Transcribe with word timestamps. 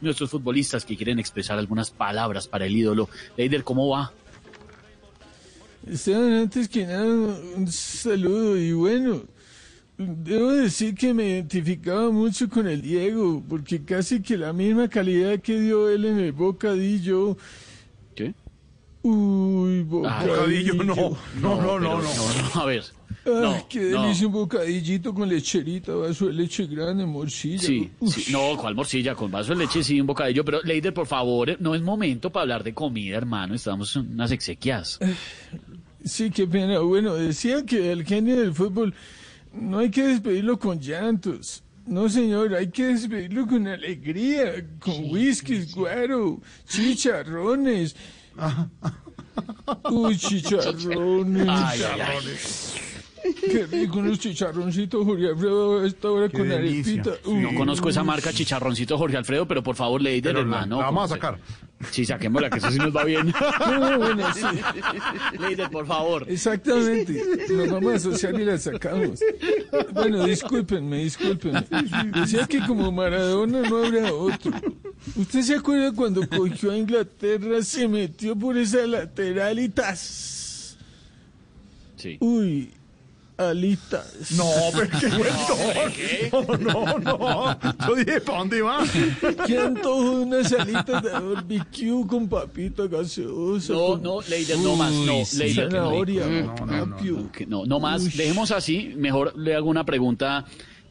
Nuestros 0.00 0.30
futbolistas 0.30 0.84
que 0.84 0.96
quieren 0.96 1.18
expresar 1.18 1.58
algunas 1.58 1.90
palabras 1.90 2.46
para 2.46 2.66
el 2.66 2.76
ídolo. 2.76 3.08
Leider, 3.36 3.64
¿cómo 3.64 3.88
va? 3.88 4.12
Esteban, 5.86 6.32
antes 6.32 6.68
que 6.68 6.84
nada, 6.84 7.04
un 7.04 7.68
saludo 7.70 8.56
y 8.56 8.72
bueno, 8.72 9.22
debo 9.96 10.52
decir 10.52 10.94
que 10.94 11.14
me 11.14 11.28
identificaba 11.28 12.10
mucho 12.10 12.48
con 12.48 12.66
el 12.66 12.82
Diego, 12.82 13.42
porque 13.48 13.84
casi 13.84 14.20
que 14.20 14.36
la 14.36 14.52
misma 14.52 14.88
calidad 14.88 15.40
que 15.40 15.60
dio 15.60 15.88
él 15.88 16.04
en 16.04 16.18
el 16.18 16.32
bocadillo. 16.32 17.36
¿Qué? 18.14 18.34
Uy, 19.02 19.82
bocadillo. 19.82 20.74
no, 20.74 21.16
no, 21.40 21.62
no, 21.62 21.78
no, 21.78 21.78
no. 21.78 22.02
no, 22.02 22.60
a 22.60 22.66
ver. 22.66 22.84
Ay, 23.26 23.32
no, 23.42 23.66
qué 23.68 23.80
no. 23.90 24.02
delicia 24.02 24.26
un 24.28 24.32
bocadillito 24.32 25.12
con 25.12 25.28
lecherita, 25.28 25.92
vaso 25.94 26.26
de 26.26 26.32
leche 26.32 26.66
grande, 26.66 27.04
morcilla. 27.04 27.58
Sí, 27.58 27.90
sí, 28.06 28.32
no, 28.32 28.56
¿cuál 28.56 28.76
morcilla? 28.76 29.14
Con 29.16 29.30
vaso 29.30 29.52
de 29.52 29.64
leche, 29.64 29.82
sí, 29.82 30.00
un 30.00 30.06
bocadillo. 30.06 30.44
Pero, 30.44 30.62
Leider, 30.62 30.94
por 30.94 31.06
favor, 31.06 31.56
no 31.60 31.74
es 31.74 31.82
momento 31.82 32.30
para 32.30 32.42
hablar 32.42 32.62
de 32.62 32.72
comida, 32.72 33.16
hermano. 33.16 33.54
Estamos 33.54 33.94
en 33.96 34.12
unas 34.12 34.30
exequias. 34.30 34.98
Sí, 36.04 36.30
qué 36.30 36.46
pena. 36.46 36.78
Bueno, 36.78 37.14
decía 37.14 37.66
que 37.66 37.90
el 37.90 38.04
genio 38.04 38.40
del 38.40 38.54
fútbol 38.54 38.94
no 39.52 39.80
hay 39.80 39.90
que 39.90 40.04
despedirlo 40.04 40.56
con 40.56 40.78
llantos. 40.78 41.64
No, 41.84 42.08
señor, 42.08 42.54
hay 42.54 42.68
que 42.68 42.86
despedirlo 42.86 43.44
con 43.44 43.66
alegría, 43.66 44.64
con 44.78 45.10
whiskies, 45.10 45.74
guaro, 45.74 46.40
chicharrones. 46.68 47.96
Uy, 49.90 50.16
chicharrones. 50.16 51.48
Ay, 51.48 51.80
ay, 51.82 52.00
ay. 52.00 52.85
Qué 53.50 53.66
rico 53.66 53.98
unos 53.98 54.18
chicharroncitos, 54.18 55.04
Jorge 55.04 55.28
Alfredo, 55.28 55.80
a 55.80 55.86
esta 55.86 56.10
hora 56.10 56.28
Qué 56.28 56.38
con 56.38 56.48
delicia. 56.48 56.92
arepita. 57.02 57.16
Sí. 57.24 57.34
No 57.34 57.54
conozco 57.54 57.88
esa 57.88 58.02
marca 58.04 58.32
chicharroncito 58.32 58.96
Jorge 58.98 59.16
Alfredo, 59.16 59.46
pero 59.46 59.62
por 59.62 59.76
favor, 59.76 60.02
la- 60.02 60.10
hermano. 60.10 60.78
la 60.78 60.84
vamos 60.86 60.86
a 60.86 60.86
¿cómo 60.86 61.08
se- 61.08 61.14
sacar. 61.14 61.38
Sí, 61.90 62.06
saquémosla, 62.06 62.48
que 62.48 62.56
eso 62.58 62.70
sí 62.70 62.78
nos 62.78 62.94
va 62.96 63.04
bien. 63.04 63.32
No, 63.80 63.98
bueno, 63.98 64.24
sí, 64.34 64.40
Leider, 65.38 65.68
por 65.70 65.86
favor. 65.86 66.24
exactamente. 66.28 67.22
Nos 67.50 67.70
vamos 67.70 67.92
a 67.92 67.96
asociar 67.96 68.40
y 68.40 68.44
la 68.44 68.56
sacamos. 68.58 69.20
Bueno, 69.92 70.24
discúlpenme, 70.24 70.98
discúlpenme. 71.04 71.64
Decía 72.14 72.46
que 72.46 72.60
como 72.66 72.90
Maradona 72.92 73.60
no 73.68 73.84
habrá 73.84 74.12
otro. 74.12 74.52
¿Usted 75.16 75.42
se 75.42 75.54
acuerda 75.56 75.92
cuando 75.92 76.26
cogió 76.28 76.70
a 76.72 76.76
Inglaterra, 76.78 77.62
se 77.62 77.86
metió 77.86 78.34
por 78.34 78.56
esa 78.56 78.86
lateral 78.86 79.58
y 79.58 79.68
tas? 79.68 80.78
Sí. 81.96 82.16
Uy, 82.20 82.70
alitas. 83.38 84.32
No, 84.32 84.44
pero 84.72 84.88
qué 84.98 85.08
cuento. 86.30 86.58
No, 86.58 86.98
no, 86.98 86.98
no. 86.98 87.58
Yo 87.88 87.94
dije, 87.96 88.20
¿para 88.20 88.38
dónde 88.38 88.62
va? 88.62 88.84
¿Qué 89.46 89.58
antojo 89.58 90.02
de 90.18 90.24
unas 90.24 90.52
alitas 90.52 91.02
de 91.02 91.10
barbecue 91.10 92.06
con 92.06 92.28
papita 92.28 92.86
gaseosa? 92.86 93.72
No, 93.72 93.96
no, 93.98 94.20
Leider, 94.22 94.58
no 94.58 94.76
más, 94.76 94.92
no, 94.92 95.22
Leider. 95.36 95.68
que 95.68 95.74
no. 95.74 95.80
Zanahoria, 95.80 96.26
No, 96.26 97.26
no, 97.48 97.66
no, 97.66 97.80
más, 97.80 98.16
dejemos 98.16 98.50
así. 98.50 98.94
Mejor 98.96 99.36
le 99.36 99.54
hago 99.54 99.68
una 99.68 99.84
pregunta 99.84 100.44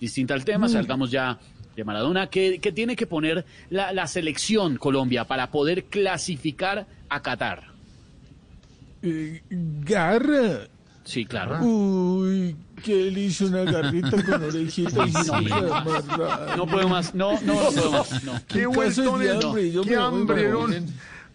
distinta 0.00 0.34
al 0.34 0.44
tema. 0.44 0.68
Salgamos 0.68 1.10
ya 1.10 1.38
de 1.76 1.84
Maradona. 1.84 2.26
¿Qué, 2.28 2.58
qué 2.60 2.72
tiene 2.72 2.96
que 2.96 3.06
poner 3.06 3.44
la, 3.70 3.92
la 3.92 4.06
selección 4.06 4.76
Colombia 4.76 5.24
para 5.26 5.50
poder 5.50 5.84
clasificar 5.84 6.86
a 7.08 7.22
Qatar? 7.22 7.72
Eh, 9.02 9.42
garra. 9.50 10.68
Sí, 11.04 11.24
claro. 11.24 11.58
Uy, 11.60 12.56
qué 12.82 12.94
delicia 12.96 13.46
una 13.46 13.64
garrita 13.64 14.10
con 14.22 14.42
orejita 14.44 15.06
y 15.06 15.12
silla 15.12 15.36
amarrada. 15.36 16.56
No 16.56 16.66
puedo 16.66 16.88
más, 16.88 17.14
no, 17.14 17.40
no, 17.42 17.54
no 17.54 17.70
puedo 17.70 17.90
más. 17.92 18.24
No. 18.24 18.32
Qué 18.46 18.62
En 18.62 18.72
caso 18.72 19.02
vuelto 19.10 19.18
de 19.18 19.30
hambre, 19.30 19.70
Qué 19.70 19.78
me 19.78 19.82
voy 19.82 19.94
hambre, 19.94 20.36
para 20.36 20.50
don. 20.52 20.70
Belén. 20.70 20.86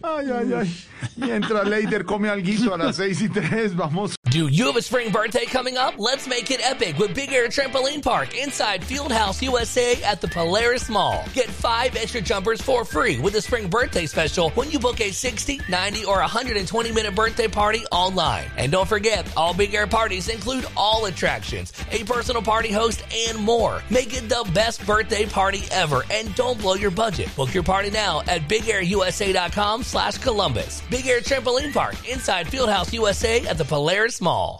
Ay, 0.02 0.26
ay, 0.32 0.52
ay. 0.54 0.84
Mientras 1.16 1.68
Leider 1.68 2.04
come 2.04 2.28
alguito 2.28 2.72
a 2.72 2.78
las 2.78 2.96
seis 2.96 3.20
y 3.20 3.28
tres, 3.28 3.74
vamos. 3.74 4.17
Do 4.30 4.48
you 4.48 4.66
have 4.66 4.76
a 4.76 4.82
spring 4.82 5.10
birthday 5.10 5.46
coming 5.46 5.78
up? 5.78 5.94
Let's 5.96 6.26
make 6.28 6.50
it 6.50 6.60
epic 6.62 6.98
with 6.98 7.14
Big 7.14 7.32
Air 7.32 7.48
Trampoline 7.48 8.02
Park 8.02 8.36
inside 8.36 8.82
Fieldhouse 8.82 9.40
USA 9.40 10.02
at 10.02 10.20
the 10.20 10.28
Polaris 10.28 10.90
Mall. 10.90 11.24
Get 11.32 11.48
five 11.48 11.96
extra 11.96 12.20
jumpers 12.20 12.60
for 12.60 12.84
free 12.84 13.18
with 13.20 13.32
the 13.32 13.40
spring 13.40 13.70
birthday 13.70 14.04
special 14.04 14.50
when 14.50 14.70
you 14.70 14.78
book 14.78 15.00
a 15.00 15.12
60, 15.12 15.62
90, 15.70 16.04
or 16.04 16.18
120 16.18 16.92
minute 16.92 17.14
birthday 17.14 17.48
party 17.48 17.86
online. 17.90 18.44
And 18.58 18.70
don't 18.70 18.86
forget, 18.86 19.26
all 19.34 19.54
Big 19.54 19.72
Air 19.72 19.86
parties 19.86 20.28
include 20.28 20.66
all 20.76 21.06
attractions, 21.06 21.72
a 21.90 22.04
personal 22.04 22.42
party 22.42 22.70
host, 22.70 23.02
and 23.30 23.38
more. 23.38 23.82
Make 23.88 24.14
it 24.14 24.28
the 24.28 24.46
best 24.52 24.84
birthday 24.84 25.24
party 25.24 25.62
ever 25.70 26.02
and 26.10 26.34
don't 26.34 26.60
blow 26.60 26.74
your 26.74 26.90
budget. 26.90 27.34
Book 27.34 27.54
your 27.54 27.62
party 27.62 27.88
now 27.88 28.20
at 28.28 28.42
bigairusa.com 28.42 29.84
slash 29.84 30.18
Columbus. 30.18 30.82
Big 30.90 31.06
Air 31.06 31.20
Trampoline 31.20 31.72
Park 31.72 31.94
inside 32.06 32.46
Fieldhouse 32.46 32.92
USA 32.92 33.46
at 33.46 33.56
the 33.56 33.64
Polaris 33.64 34.17
small. 34.18 34.56